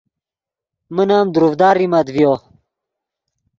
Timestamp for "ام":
1.17-1.27